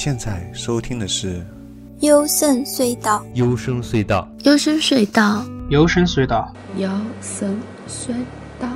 [0.00, 1.40] 现在收听的是
[2.02, 3.26] 《幽深隧道》。
[3.34, 7.60] 幽深隧道，幽深隧道，幽深隧道，幽深
[7.92, 8.14] 隧
[8.60, 8.68] 道，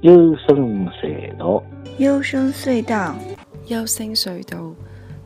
[0.00, 1.62] 幽深隧道，
[1.98, 3.14] 幽深隧道，
[3.68, 4.74] 幽深隧道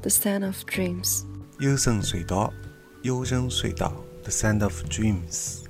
[0.02, 1.22] ，The Sound of Dreams。
[1.58, 2.52] 幽深隧道，
[3.00, 3.94] 幽深隧道
[4.24, 5.60] ，The Sound of Dreams。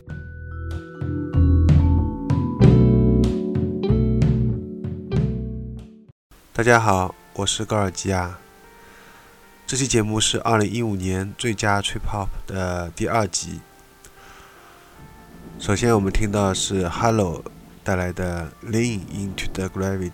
[6.52, 8.36] 大家好，我是高尔基亚。
[9.70, 13.60] 这期节目是二零一五年最佳 Trip Hop 的第二集。
[15.60, 17.44] 首先，我们听到是 Hello
[17.84, 20.10] 带来的《Lean into the Gravity》。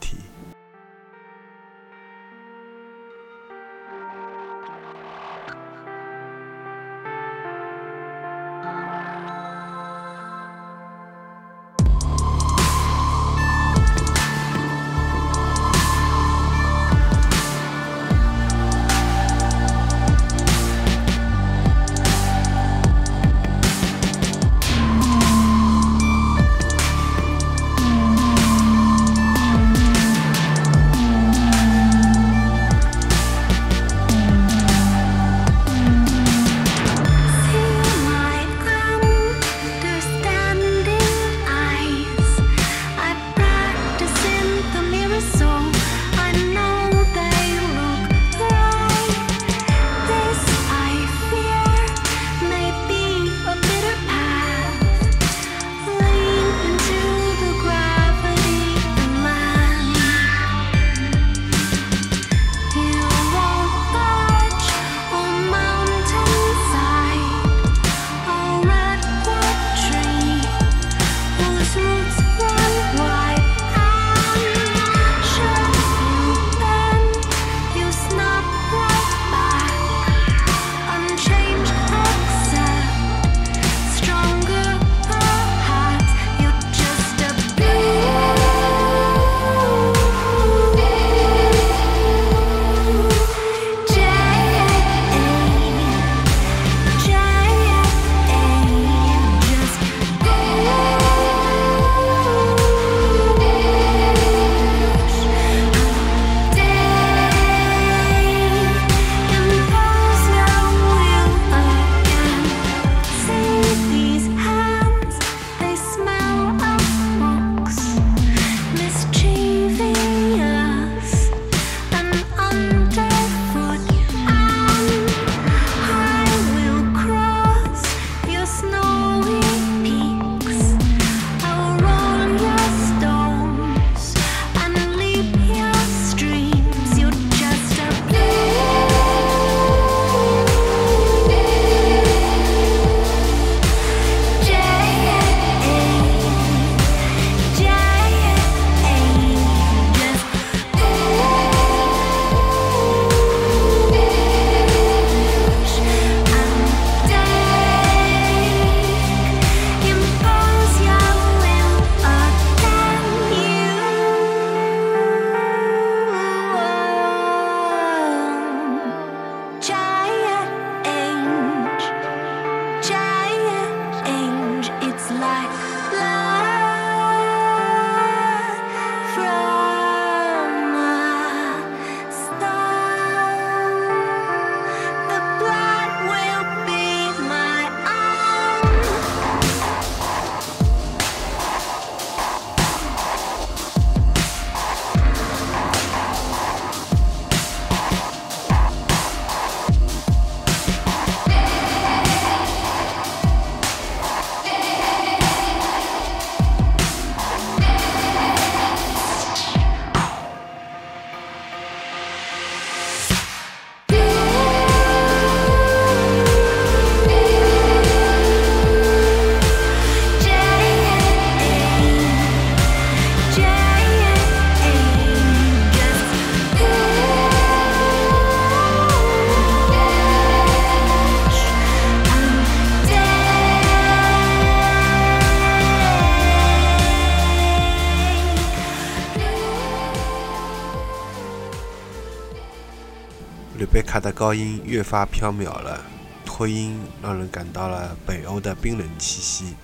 [244.06, 245.84] 的高音越发飘渺了，
[246.24, 249.56] 拖音让人感到了北欧的冰冷气息，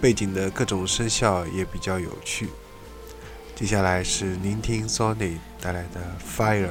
[0.00, 2.48] 背景的各种声效也比较有趣。
[3.54, 6.00] 接下来是聆听 Sony 带来的
[6.36, 6.66] 《Fires》。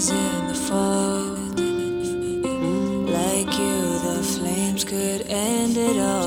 [0.00, 0.08] Like
[3.58, 6.19] you, the flames could end it all.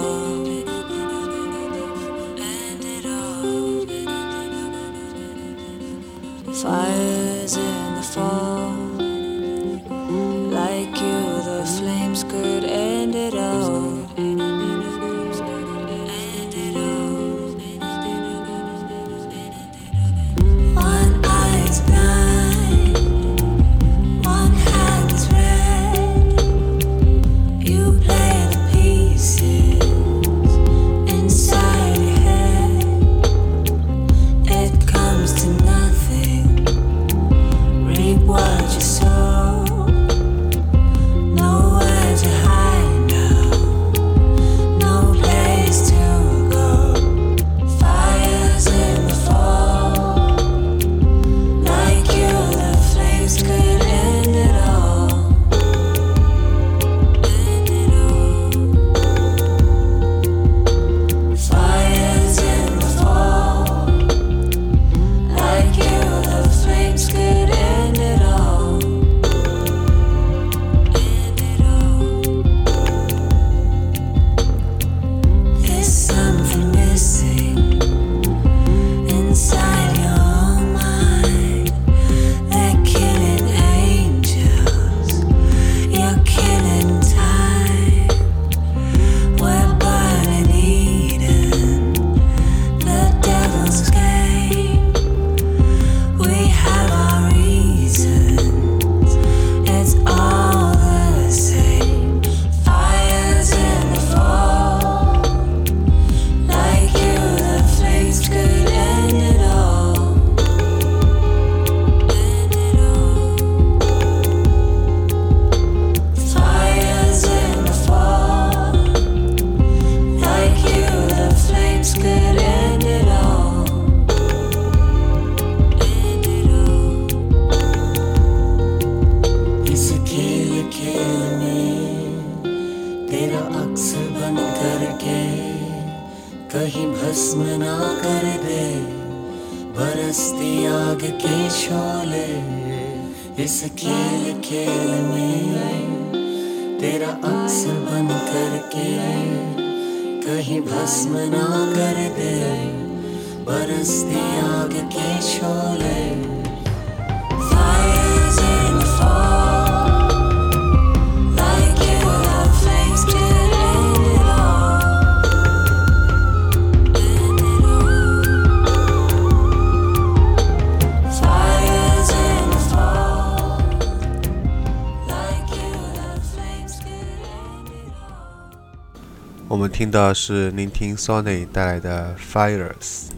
[179.54, 183.13] 我们听到的是聆听 Sonny 带来的 Fires。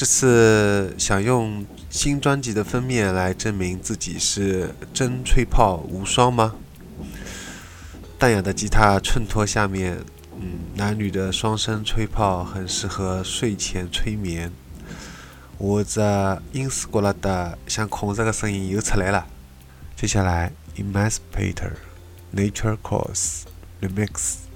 [0.00, 6.54] 这次想用新专辑的封面来证明自己是真吹泡无双吗？
[8.18, 9.98] 淡雅的吉他衬托下面，
[10.40, 14.50] 嗯，男女的双声吹泡很适合睡前催眠。
[15.58, 16.00] 我这
[16.54, 19.26] イン斯了的像狂热的声音又出来了。
[19.94, 21.72] 接下来，Emas Peter
[22.34, 23.42] Nature Course
[23.82, 24.48] Remix。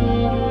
[0.00, 0.49] Música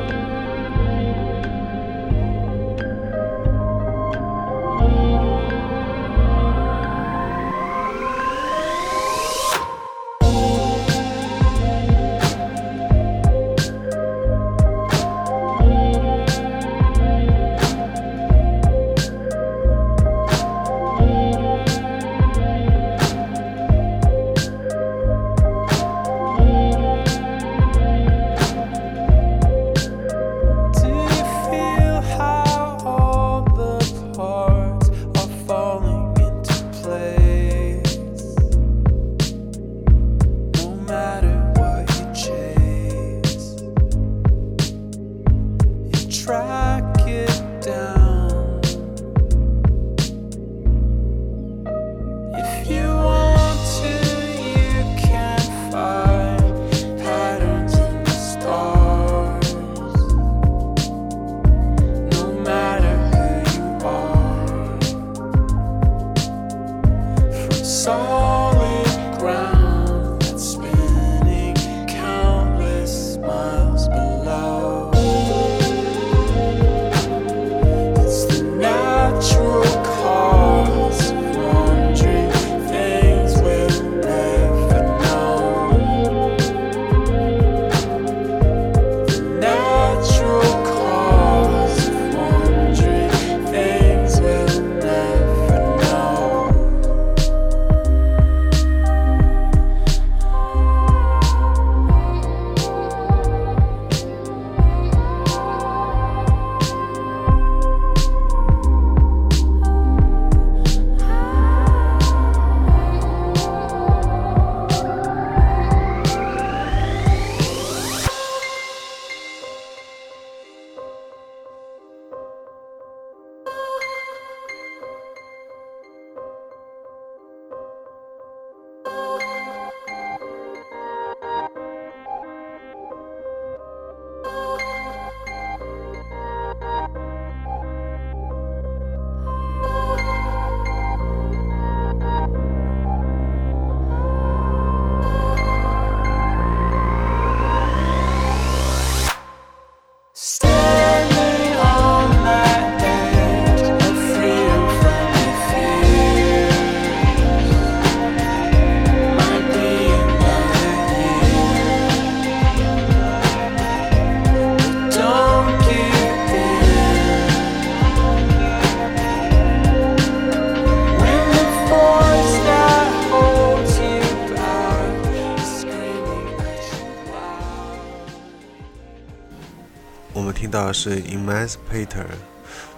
[180.50, 182.06] 听到的是 Emancipator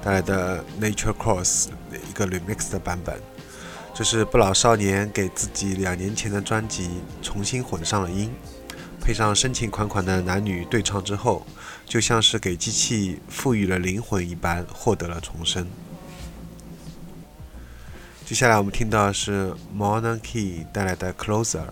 [0.05, 1.69] 带来的 Nature Cross
[2.07, 3.19] 一个 remix 的版本。
[3.95, 6.91] 这是不老少年给自己两年前的专辑
[7.23, 8.31] 重新混上了音，
[9.01, 11.47] 配上深情款款的男女对唱之后，
[11.87, 15.67] 就像是给机器赋予了灵魂一般，获得了重生。
[18.27, 21.65] 接下来我们听到的是 Monarchy 带来的 Closer。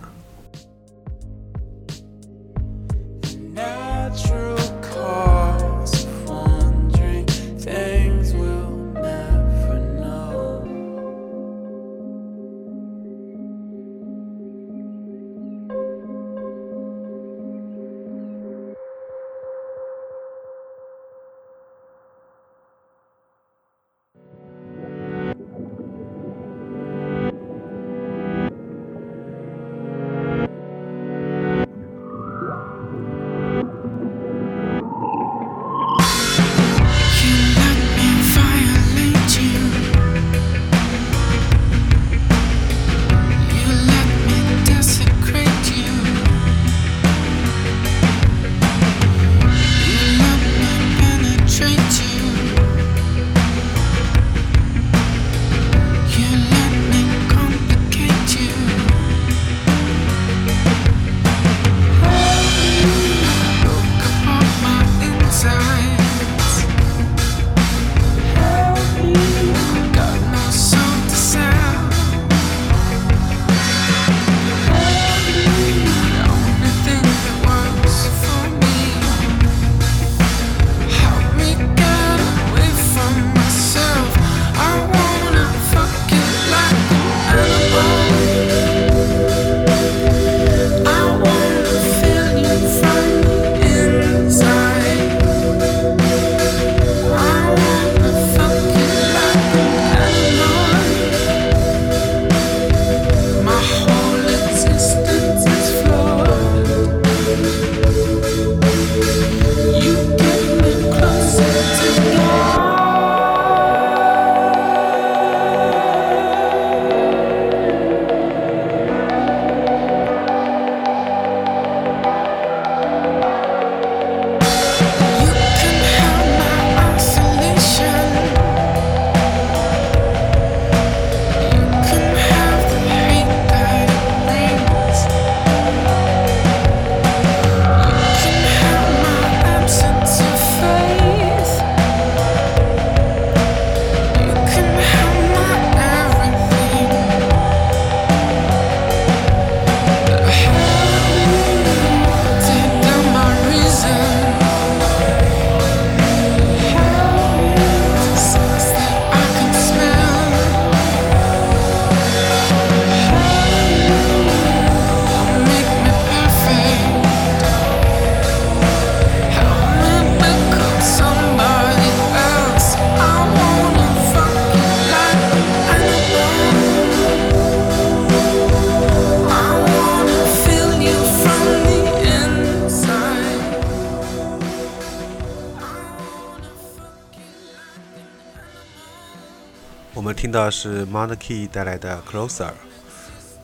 [189.93, 192.53] 我们听到是 Monarchy 带来的 Closer，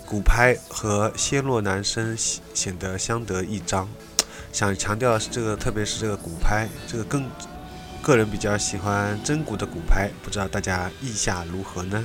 [0.06, 3.88] 鼓拍和暹罗男声显得相得益彰。
[4.52, 7.28] 想强调的是这个，特别是这个鼓拍，这个更
[8.00, 12.04] 个人比较喜欢真鼓的鼓拍，不知道大家意下如何呢？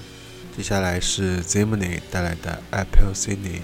[0.57, 3.61] 接下来是 Zimney 带来的 Apple Cine。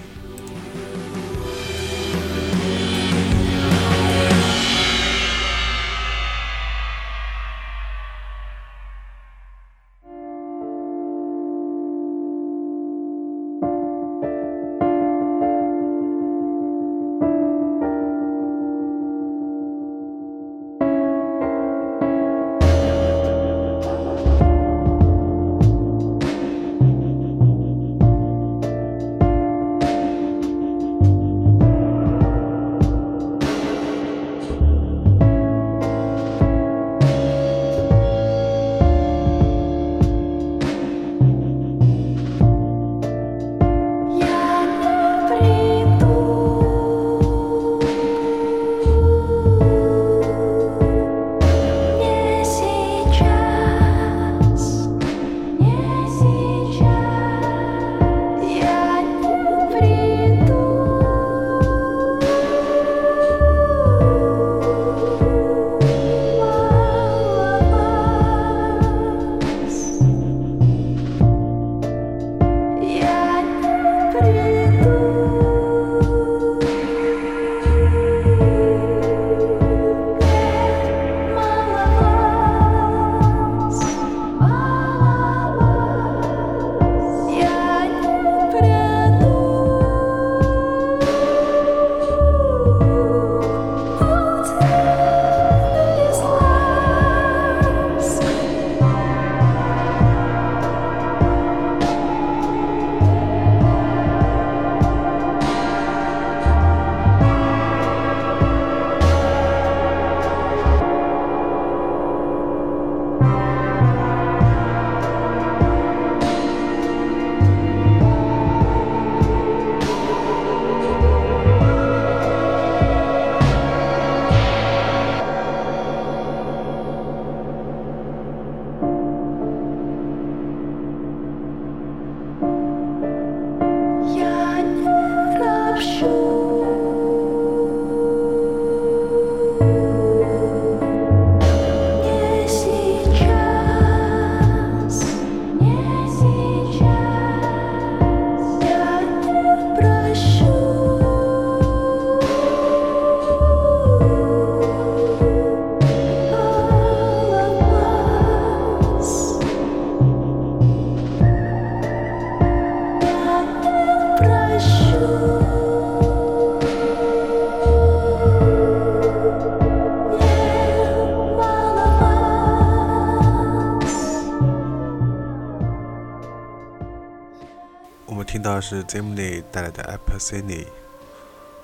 [178.68, 180.66] 是 z i m n y 带来的 Apacini，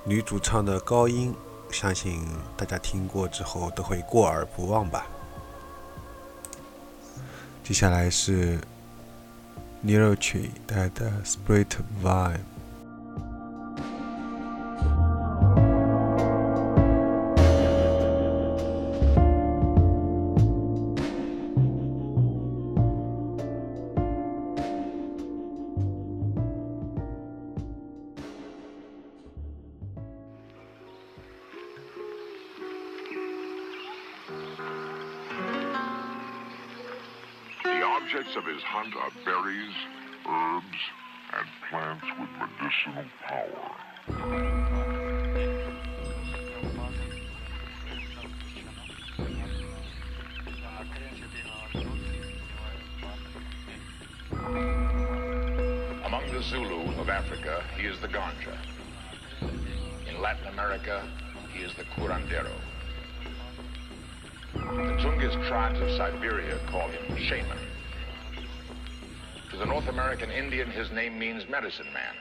[0.05, 1.35] 女主唱的高音，
[1.71, 5.07] 相信大家听过之后都会过耳不忘吧。
[7.63, 8.59] 接下来是
[9.85, 11.67] Nero Tree 带来的 Spirit
[12.03, 12.54] Vibe。
[38.35, 39.75] Objects of his hunt are berries,
[40.29, 40.79] herbs,
[41.33, 43.71] and plants with medicinal power.
[56.05, 58.57] Among the Zulu of Africa, he is the ganja.
[60.09, 61.07] In Latin America,
[61.53, 62.53] he is the curandero.
[64.55, 67.64] The Tungus tribes of Siberia call him shaman.
[69.55, 72.17] To the North American Indian, his name means medicine man.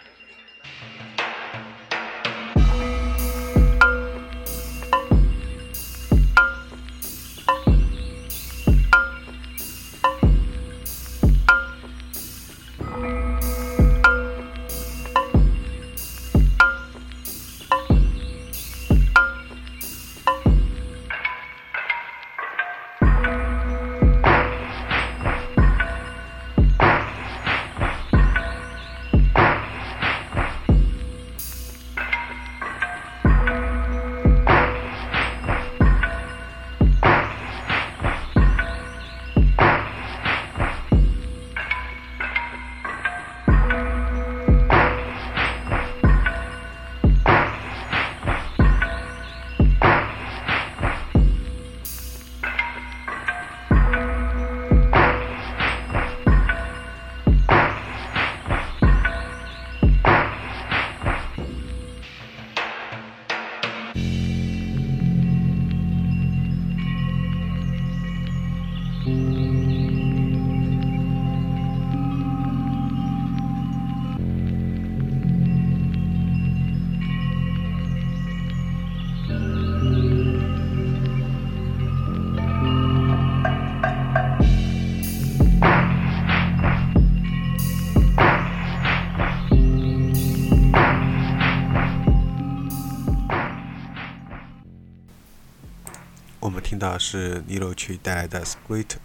[96.84, 98.98] 到是尼罗区带来的《Split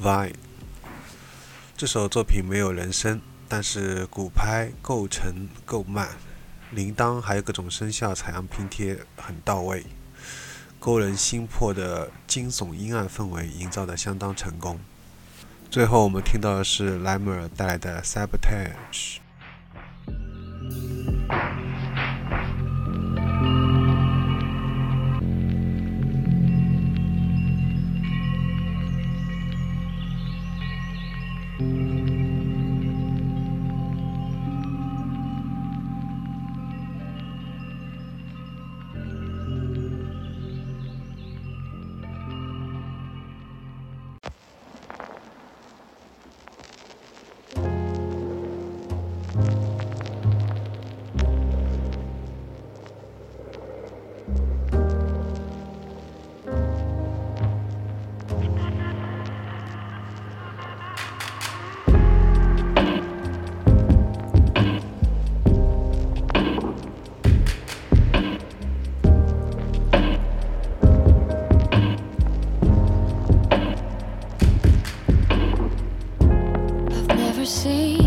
[0.00, 0.28] Vine》。
[1.76, 6.10] 这首作品没有人声，但是鼓拍构成够慢，
[6.70, 9.84] 铃铛还有各种声效采样拼贴很到位，
[10.78, 14.78] 勾人心魄的惊悚阴暗氛围营造的相当成功。
[15.68, 19.16] 最后我们听到的是莱姆尔带来的《Sabotage》。
[77.62, 77.99] see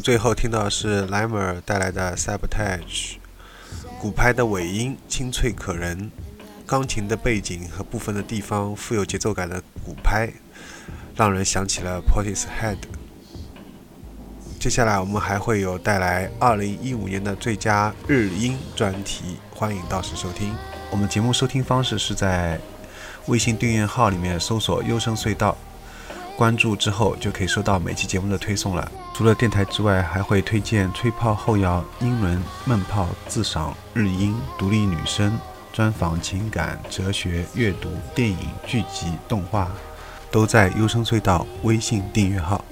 [0.00, 3.16] 最后听到的是莱姆尔带来的 Sabotage，
[4.00, 6.10] 鼓拍的尾音清脆可人，
[6.66, 10.32] 钢琴的背景和部分的地方富有节奏感的鼓拍，
[11.14, 12.78] 让人想起了 Portishead。
[14.58, 20.54] 接下来我们还会有带来2015年的最佳日音专题，欢迎到时收听。
[20.90, 22.58] 我们节目收听方式是在
[23.26, 25.56] 微信订阅号里面搜索“优声隧道”，
[26.40, 28.90] 关注之后就可以收到每期节目的推送了。
[29.12, 35.38] 除了电台之外，还会推荐吹泡后摇、英伦、闷泡、自赏、日音、独立女声、
[35.70, 39.68] 专访、情感、哲学、阅读、电影、剧集、动画，
[40.30, 42.64] 都在优声隧道微信订阅号。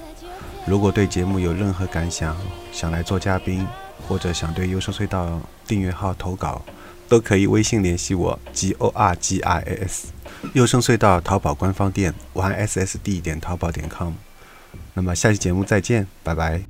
[0.65, 2.35] 如果对节目有任何感想，
[2.71, 3.67] 想来做嘉宾，
[4.07, 6.59] 或者想对优声隧道订阅号投稿，
[7.07, 10.07] 都可以微信联系我 g o r g i a s。
[10.53, 14.13] 优声隧道淘宝官方店武汉 s s d 点淘宝点 com。
[14.93, 16.61] 那么下期节目再见，拜拜。